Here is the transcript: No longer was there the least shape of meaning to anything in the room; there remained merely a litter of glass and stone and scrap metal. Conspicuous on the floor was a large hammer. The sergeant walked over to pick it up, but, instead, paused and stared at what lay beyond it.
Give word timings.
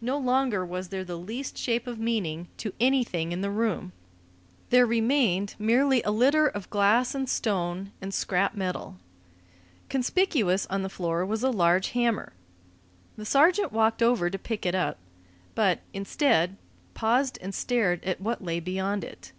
No 0.00 0.18
longer 0.18 0.66
was 0.66 0.88
there 0.88 1.04
the 1.04 1.14
least 1.16 1.56
shape 1.56 1.86
of 1.86 2.00
meaning 2.00 2.48
to 2.56 2.72
anything 2.80 3.30
in 3.30 3.42
the 3.42 3.48
room; 3.52 3.92
there 4.70 4.84
remained 4.84 5.54
merely 5.56 6.02
a 6.02 6.10
litter 6.10 6.48
of 6.48 6.68
glass 6.68 7.14
and 7.14 7.28
stone 7.28 7.92
and 8.02 8.12
scrap 8.12 8.56
metal. 8.56 8.96
Conspicuous 9.88 10.66
on 10.66 10.82
the 10.82 10.88
floor 10.88 11.24
was 11.24 11.44
a 11.44 11.50
large 11.52 11.90
hammer. 11.90 12.32
The 13.16 13.24
sergeant 13.24 13.70
walked 13.70 14.02
over 14.02 14.28
to 14.28 14.36
pick 14.36 14.66
it 14.66 14.74
up, 14.74 14.98
but, 15.54 15.78
instead, 15.94 16.56
paused 16.94 17.38
and 17.40 17.54
stared 17.54 18.02
at 18.02 18.20
what 18.20 18.42
lay 18.42 18.58
beyond 18.58 19.04
it. 19.04 19.30